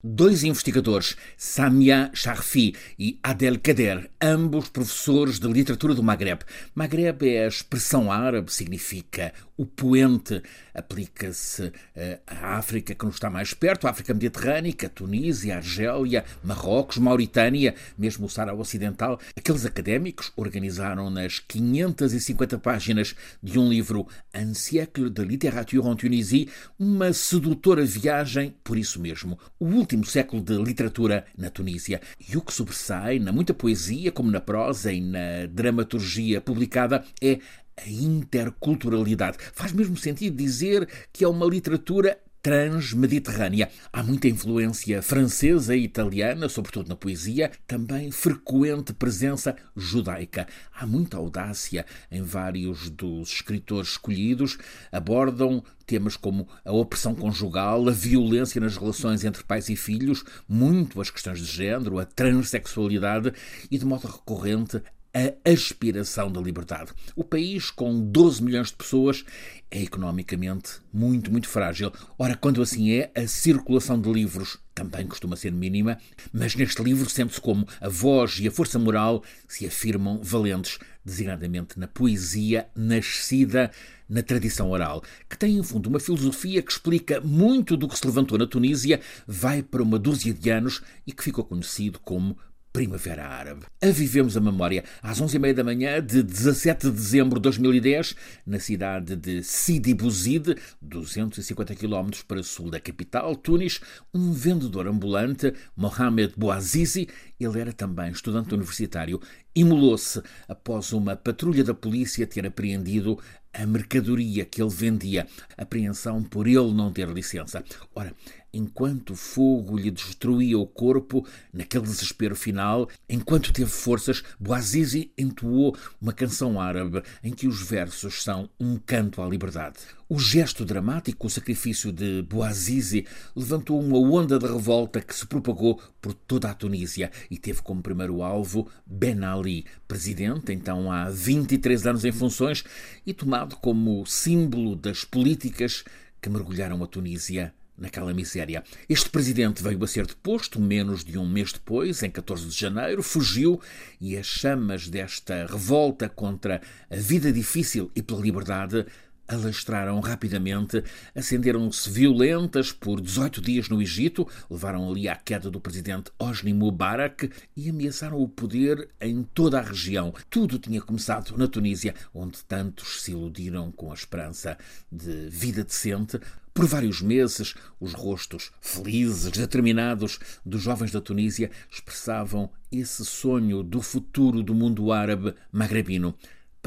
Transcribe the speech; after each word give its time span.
Dois 0.00 0.44
investigadores, 0.44 1.16
Samia 1.36 2.12
Sharfi 2.14 2.72
e 2.96 3.18
Adel 3.20 3.58
Kader, 3.58 4.08
ambos 4.22 4.68
professores 4.68 5.40
de 5.40 5.48
literatura 5.48 5.92
do 5.92 6.04
Maghreb. 6.04 6.42
Maghreb 6.72 7.28
é 7.28 7.44
a 7.44 7.48
expressão 7.48 8.12
árabe, 8.12 8.52
significa 8.52 9.32
o 9.56 9.66
poente, 9.66 10.40
aplica-se 10.72 11.72
eh, 11.96 12.20
à 12.24 12.56
África 12.58 12.94
que 12.94 13.04
nos 13.04 13.16
está 13.16 13.28
mais 13.28 13.52
perto, 13.52 13.88
a 13.88 13.90
África 13.90 14.14
Mediterrânea, 14.14 14.72
Tunísia, 14.88 15.56
Argélia, 15.56 16.24
Marrocos, 16.44 16.98
Mauritânia, 16.98 17.74
mesmo 17.98 18.26
o 18.26 18.30
Sahara 18.30 18.54
Ocidental. 18.54 19.18
Aqueles 19.36 19.66
académicos 19.66 20.32
organizaram 20.36 21.10
nas 21.10 21.40
550 21.40 22.56
páginas 22.60 23.16
de 23.42 23.58
um 23.58 23.68
livro 23.68 24.06
Un 24.32 24.54
siècle 24.54 25.10
de 25.10 25.24
littérature 25.24 25.88
en 25.88 25.96
Tunisie 25.96 26.48
uma 26.78 27.12
sedutora 27.12 27.84
viagem, 27.84 28.54
por 28.62 28.78
isso 28.78 29.00
mesmo, 29.00 29.36
o 29.58 29.66
último 29.88 30.04
século 30.04 30.42
de 30.42 30.54
literatura 30.58 31.24
na 31.36 31.48
Tunísia. 31.48 32.02
E 32.28 32.36
o 32.36 32.42
que 32.42 32.52
sobressai 32.52 33.18
na 33.18 33.32
muita 33.32 33.54
poesia, 33.54 34.12
como 34.12 34.30
na 34.30 34.40
prosa 34.40 34.92
e 34.92 35.00
na 35.00 35.46
dramaturgia 35.50 36.42
publicada, 36.42 37.02
é 37.22 37.38
a 37.74 37.88
interculturalidade. 37.88 39.38
Faz 39.54 39.72
mesmo 39.72 39.96
sentido 39.96 40.36
dizer 40.36 40.86
que 41.10 41.24
é 41.24 41.28
uma 41.28 41.46
literatura 41.46 42.18
transmediterrânea. 42.42 43.70
Há 43.92 44.02
muita 44.02 44.28
influência 44.28 45.02
francesa 45.02 45.74
e 45.74 45.84
italiana, 45.84 46.48
sobretudo 46.48 46.88
na 46.88 46.96
poesia, 46.96 47.50
também 47.66 48.10
frequente 48.10 48.92
presença 48.92 49.56
judaica. 49.76 50.46
Há 50.72 50.86
muita 50.86 51.16
audácia 51.16 51.84
em 52.10 52.22
vários 52.22 52.90
dos 52.90 53.32
escritores 53.32 53.90
escolhidos, 53.90 54.58
abordam 54.92 55.62
temas 55.86 56.16
como 56.16 56.46
a 56.64 56.72
opressão 56.72 57.14
conjugal, 57.14 57.88
a 57.88 57.92
violência 57.92 58.60
nas 58.60 58.76
relações 58.76 59.24
entre 59.24 59.42
pais 59.42 59.70
e 59.70 59.76
filhos, 59.76 60.22
muito 60.46 61.00
as 61.00 61.10
questões 61.10 61.38
de 61.38 61.46
género, 61.46 61.98
a 61.98 62.04
transexualidade 62.04 63.32
e, 63.70 63.78
de 63.78 63.86
modo 63.86 64.06
recorrente, 64.06 64.82
a 65.18 65.50
aspiração 65.50 66.30
da 66.30 66.40
liberdade. 66.40 66.92
O 67.16 67.24
país, 67.24 67.70
com 67.70 68.00
12 68.00 68.42
milhões 68.42 68.68
de 68.68 68.74
pessoas, 68.74 69.24
é 69.70 69.82
economicamente 69.82 70.80
muito, 70.92 71.30
muito 71.30 71.48
frágil. 71.48 71.92
Ora, 72.18 72.36
quando 72.36 72.62
assim 72.62 72.92
é, 72.92 73.10
a 73.14 73.26
circulação 73.26 74.00
de 74.00 74.10
livros 74.12 74.58
também 74.74 75.06
costuma 75.06 75.34
ser 75.34 75.50
mínima, 75.50 75.98
mas 76.32 76.54
neste 76.54 76.82
livro 76.82 77.10
sente-se 77.10 77.40
como 77.40 77.66
a 77.80 77.88
voz 77.88 78.38
e 78.38 78.46
a 78.46 78.50
força 78.50 78.78
moral 78.78 79.24
se 79.48 79.66
afirmam 79.66 80.22
valentes, 80.22 80.78
designadamente 81.04 81.78
na 81.78 81.88
poesia 81.88 82.68
nascida 82.76 83.70
na 84.08 84.22
tradição 84.22 84.70
oral, 84.70 85.02
que 85.28 85.36
tem, 85.36 85.58
em 85.58 85.62
fundo, 85.62 85.88
uma 85.88 86.00
filosofia 86.00 86.62
que 86.62 86.72
explica 86.72 87.20
muito 87.20 87.76
do 87.76 87.86
que 87.86 87.98
se 87.98 88.06
levantou 88.06 88.38
na 88.38 88.46
Tunísia, 88.46 89.00
vai 89.26 89.62
para 89.62 89.82
uma 89.82 89.98
dúzia 89.98 90.32
de 90.32 90.48
anos 90.48 90.80
e 91.06 91.12
que 91.12 91.24
ficou 91.24 91.44
conhecido 91.44 91.98
como 91.98 92.38
Primavera 92.72 93.26
Árabe. 93.26 93.62
A 93.82 93.90
vivemos 93.90 94.36
a 94.36 94.40
memória 94.40 94.84
às 95.02 95.20
11h30 95.20 95.54
da 95.54 95.64
manhã 95.64 96.02
de 96.02 96.22
17 96.22 96.86
de 96.86 96.92
dezembro 96.92 97.38
de 97.38 97.42
2010, 97.42 98.14
na 98.46 98.60
cidade 98.60 99.16
de 99.16 99.42
Sidi 99.42 99.94
Bouzid, 99.94 100.54
250 100.80 101.74
km 101.74 102.10
para 102.26 102.42
sul 102.42 102.70
da 102.70 102.78
capital, 102.78 103.34
Tunis, 103.34 103.80
um 104.14 104.32
vendedor 104.32 104.86
ambulante, 104.86 105.52
Mohamed 105.76 106.34
Bouazizi, 106.36 107.08
ele 107.40 107.60
era 107.60 107.72
também 107.72 108.10
estudante 108.10 108.54
universitário, 108.54 109.20
imolou-se 109.54 110.22
após 110.46 110.92
uma 110.92 111.16
patrulha 111.16 111.64
da 111.64 111.74
polícia 111.74 112.26
ter 112.26 112.46
apreendido 112.46 113.18
a 113.52 113.66
mercadoria 113.66 114.44
que 114.44 114.62
ele 114.62 114.70
vendia, 114.70 115.26
apreensão 115.56 116.22
por 116.22 116.46
ele 116.46 116.72
não 116.72 116.92
ter 116.92 117.08
licença. 117.08 117.64
Ora, 117.94 118.14
enquanto 118.52 119.10
o 119.10 119.16
fogo 119.16 119.76
lhe 119.76 119.90
destruía 119.90 120.58
o 120.58 120.66
corpo, 120.66 121.26
naquele 121.52 121.84
desespero 121.84 122.36
final, 122.36 122.88
enquanto 123.08 123.52
teve 123.52 123.70
forças, 123.70 124.22
Boazizi 124.38 125.12
entoou 125.16 125.76
uma 126.00 126.12
canção 126.12 126.60
árabe 126.60 127.02
em 127.22 127.32
que 127.32 127.46
os 127.46 127.62
versos 127.62 128.22
são 128.22 128.48
um 128.58 128.76
canto 128.76 129.22
à 129.22 129.28
liberdade. 129.28 129.78
O 130.10 130.18
gesto 130.18 130.64
dramático, 130.64 131.26
o 131.26 131.30
sacrifício 131.30 131.92
de 131.92 132.22
Boazizi, 132.22 133.04
levantou 133.36 133.78
uma 133.78 133.98
onda 133.98 134.38
de 134.38 134.46
revolta 134.46 135.02
que 135.02 135.14
se 135.14 135.26
propagou 135.26 135.78
por 136.00 136.14
toda 136.14 136.50
a 136.50 136.54
Tunísia 136.54 137.10
e 137.30 137.36
teve 137.36 137.60
como 137.60 137.82
primeiro 137.82 138.22
alvo 138.22 138.66
Ben 138.86 139.22
Ali, 139.22 139.66
presidente, 139.86 140.50
então 140.50 140.90
há 140.90 141.10
23 141.10 141.86
anos 141.86 142.06
em 142.06 142.12
funções, 142.12 142.64
e 143.06 143.12
tomado 143.12 143.56
como 143.56 144.06
símbolo 144.06 144.74
das 144.74 145.04
políticas 145.04 145.84
que 146.22 146.30
mergulharam 146.30 146.82
a 146.82 146.86
Tunísia 146.86 147.52
naquela 147.76 148.12
miséria. 148.12 148.64
Este 148.88 149.08
presidente 149.08 149.62
veio 149.62 149.82
a 149.84 149.86
ser 149.86 150.06
deposto 150.06 150.60
menos 150.60 151.04
de 151.04 151.16
um 151.18 151.28
mês 151.28 151.52
depois, 151.52 152.02
em 152.02 152.10
14 152.10 152.48
de 152.48 152.58
janeiro, 152.58 153.02
fugiu 153.02 153.60
e 154.00 154.16
as 154.16 154.26
chamas 154.26 154.88
desta 154.88 155.46
revolta 155.46 156.08
contra 156.08 156.60
a 156.90 156.96
vida 156.96 157.30
difícil 157.30 157.90
e 157.94 158.02
pela 158.02 158.20
liberdade 158.20 158.86
alastraram 159.28 160.00
rapidamente, 160.00 160.82
acenderam-se 161.14 161.90
violentas 161.90 162.72
por 162.72 163.00
18 163.00 163.40
dias 163.42 163.68
no 163.68 163.80
Egito, 163.82 164.26
levaram 164.50 164.90
ali 164.90 165.06
à 165.08 165.14
queda 165.14 165.50
do 165.50 165.60
presidente 165.60 166.10
Hosni 166.18 166.54
Mubarak 166.54 167.30
e 167.54 167.68
ameaçaram 167.68 168.20
o 168.20 168.28
poder 168.28 168.88
em 169.00 169.22
toda 169.22 169.58
a 169.58 169.62
região. 169.62 170.14
Tudo 170.30 170.58
tinha 170.58 170.80
começado 170.80 171.36
na 171.36 171.46
Tunísia, 171.46 171.94
onde 172.14 172.42
tantos 172.44 173.02
se 173.02 173.12
iludiram 173.12 173.70
com 173.70 173.90
a 173.90 173.94
esperança 173.94 174.56
de 174.90 175.28
vida 175.28 175.62
decente. 175.62 176.18
Por 176.54 176.66
vários 176.66 177.00
meses, 177.00 177.54
os 177.78 177.92
rostos 177.92 178.50
felizes, 178.60 179.30
determinados 179.30 180.18
dos 180.44 180.60
jovens 180.60 180.90
da 180.90 181.00
Tunísia 181.00 181.52
expressavam 181.70 182.50
esse 182.72 183.04
sonho 183.04 183.62
do 183.62 183.80
futuro 183.80 184.42
do 184.42 184.54
mundo 184.54 184.90
árabe 184.90 185.34
magrebino. 185.52 186.16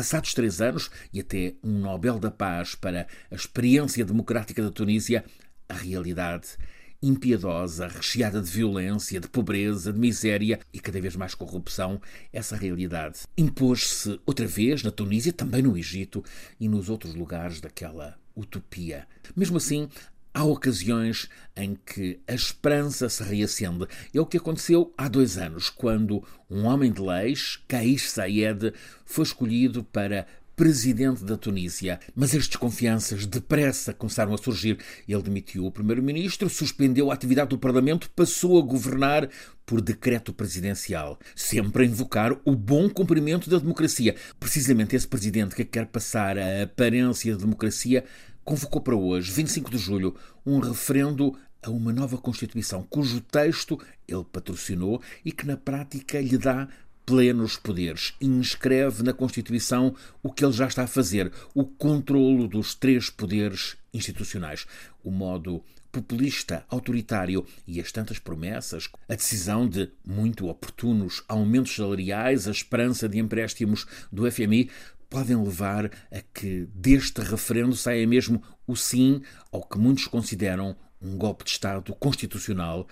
Passados 0.00 0.32
três 0.32 0.62
anos 0.62 0.90
e 1.12 1.20
até 1.20 1.52
um 1.62 1.78
Nobel 1.78 2.18
da 2.18 2.30
Paz 2.30 2.74
para 2.74 3.06
a 3.30 3.34
experiência 3.34 4.02
democrática 4.02 4.62
da 4.62 4.70
Tunísia, 4.70 5.22
a 5.68 5.74
realidade 5.74 6.56
impiedosa, 7.02 7.86
recheada 7.86 8.40
de 8.40 8.50
violência, 8.50 9.20
de 9.20 9.28
pobreza, 9.28 9.92
de 9.92 9.98
miséria 9.98 10.58
e 10.72 10.80
cada 10.80 10.98
vez 11.02 11.16
mais 11.16 11.34
corrupção, 11.34 12.00
essa 12.32 12.56
realidade 12.56 13.18
impôs-se 13.36 14.18
outra 14.24 14.46
vez 14.46 14.82
na 14.82 14.90
Tunísia, 14.90 15.34
também 15.34 15.60
no 15.60 15.76
Egito 15.76 16.24
e 16.58 16.66
nos 16.66 16.88
outros 16.88 17.14
lugares 17.14 17.60
daquela 17.60 18.18
utopia. 18.34 19.06
Mesmo 19.36 19.58
assim, 19.58 19.86
Há 20.32 20.44
ocasiões 20.44 21.28
em 21.56 21.74
que 21.74 22.20
a 22.26 22.34
esperança 22.34 23.08
se 23.08 23.22
reacende. 23.22 23.86
É 24.14 24.20
o 24.20 24.26
que 24.26 24.36
aconteceu 24.36 24.92
há 24.96 25.08
dois 25.08 25.36
anos, 25.36 25.68
quando 25.68 26.22
um 26.48 26.64
homem 26.66 26.92
de 26.92 27.00
leis, 27.00 27.58
Kais 27.66 28.10
Sayed, 28.10 28.72
foi 29.04 29.24
escolhido 29.24 29.82
para 29.82 30.26
presidente 30.60 31.24
da 31.24 31.38
Tunísia. 31.38 31.98
Mas 32.14 32.34
as 32.34 32.46
desconfianças 32.46 33.24
depressa 33.24 33.94
começaram 33.94 34.34
a 34.34 34.36
surgir. 34.36 34.76
Ele 35.08 35.22
demitiu 35.22 35.64
o 35.64 35.72
primeiro-ministro, 35.72 36.50
suspendeu 36.50 37.10
a 37.10 37.14
atividade 37.14 37.48
do 37.48 37.58
Parlamento, 37.58 38.10
passou 38.10 38.58
a 38.58 38.62
governar 38.62 39.30
por 39.64 39.80
decreto 39.80 40.34
presidencial, 40.34 41.18
sempre 41.34 41.84
a 41.84 41.86
invocar 41.86 42.36
o 42.44 42.54
bom 42.54 42.90
cumprimento 42.90 43.48
da 43.48 43.58
democracia. 43.58 44.14
Precisamente 44.38 44.94
esse 44.94 45.08
presidente 45.08 45.54
que 45.54 45.64
quer 45.64 45.86
passar 45.86 46.36
a 46.36 46.64
aparência 46.64 47.32
de 47.32 47.40
democracia 47.40 48.04
convocou 48.44 48.80
para 48.80 48.96
hoje, 48.96 49.30
25 49.32 49.70
de 49.70 49.78
julho, 49.78 50.14
um 50.44 50.58
referendo 50.58 51.36
a 51.62 51.70
uma 51.70 51.92
nova 51.92 52.16
Constituição, 52.16 52.82
cujo 52.88 53.20
texto 53.20 53.78
ele 54.08 54.24
patrocinou 54.24 55.02
e 55.24 55.30
que 55.30 55.46
na 55.46 55.56
prática 55.56 56.20
lhe 56.20 56.38
dá 56.38 56.68
plenos 57.04 57.56
poderes. 57.56 58.14
Inscreve 58.20 59.02
na 59.02 59.12
Constituição 59.12 59.94
o 60.22 60.30
que 60.32 60.44
ele 60.44 60.52
já 60.52 60.66
está 60.66 60.84
a 60.84 60.86
fazer, 60.86 61.32
o 61.54 61.64
controlo 61.64 62.46
dos 62.46 62.74
três 62.74 63.10
poderes 63.10 63.76
institucionais. 63.92 64.66
O 65.02 65.10
modo 65.10 65.62
populista, 65.90 66.64
autoritário 66.68 67.44
e 67.66 67.80
as 67.80 67.90
tantas 67.90 68.18
promessas, 68.18 68.88
a 69.08 69.14
decisão 69.14 69.68
de 69.68 69.90
muito 70.06 70.48
oportunos 70.48 71.22
aumentos 71.28 71.74
salariais, 71.74 72.46
a 72.46 72.52
esperança 72.52 73.08
de 73.08 73.18
empréstimos 73.18 73.86
do 74.12 74.30
FMI, 74.30 74.70
podem 75.10 75.36
levar 75.36 75.90
a 76.10 76.20
que 76.32 76.68
deste 76.72 77.20
referendo 77.20 77.76
saia 77.76 78.06
mesmo 78.06 78.40
o 78.66 78.76
sim 78.76 79.20
ao 79.52 79.62
que 79.62 79.76
muitos 79.76 80.06
consideram 80.06 80.76
um 81.02 81.18
golpe 81.18 81.44
de 81.44 81.50
Estado 81.50 81.92
constitucional 81.96 82.86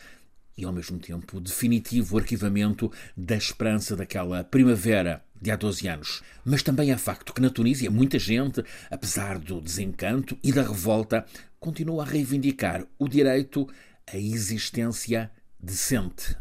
e, 0.57 0.65
ao 0.65 0.73
mesmo 0.73 0.99
tempo, 0.99 1.41
definitivo 1.41 2.19
arquivamento 2.19 2.91
da 3.17 3.37
esperança 3.37 3.95
daquela 3.95 4.43
primavera 4.43 5.23
de 5.41 5.53
há 5.53 5.57
12 5.57 5.87
anos. 5.87 6.23
Mas 6.45 6.65
também 6.65 6.91
é 6.91 6.99
facto 6.99 7.33
que 7.33 7.41
na 7.41 7.49
Tunísia 7.49 7.91
muita 7.91 8.19
gente, 8.19 8.65
apesar 8.91 9.39
do 9.39 9.61
desencanto 9.61 10.37
e 10.43 10.53
da 10.53 10.63
revolta, 10.63 11.25
continua 11.61 12.03
a 12.03 12.07
reivindicar 12.07 12.85
o 12.99 13.09
direito 13.09 13.69
à 14.05 14.17
existência 14.17 15.31
decente. 15.61 16.37